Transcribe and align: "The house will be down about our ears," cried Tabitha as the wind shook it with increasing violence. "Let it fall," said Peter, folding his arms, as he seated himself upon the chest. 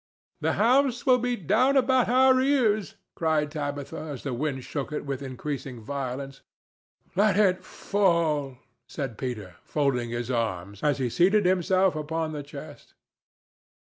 "The 0.39 0.53
house 0.53 1.05
will 1.05 1.19
be 1.19 1.35
down 1.35 1.77
about 1.77 2.09
our 2.09 2.39
ears," 2.41 2.95
cried 3.15 3.51
Tabitha 3.51 3.97
as 3.99 4.23
the 4.23 4.33
wind 4.33 4.63
shook 4.63 4.91
it 4.91 5.05
with 5.05 5.21
increasing 5.21 5.79
violence. 5.79 6.41
"Let 7.15 7.37
it 7.37 7.63
fall," 7.63 8.57
said 8.87 9.15
Peter, 9.15 9.57
folding 9.63 10.09
his 10.09 10.31
arms, 10.31 10.81
as 10.81 10.97
he 10.97 11.11
seated 11.11 11.45
himself 11.45 11.95
upon 11.95 12.31
the 12.31 12.41
chest. 12.41 12.95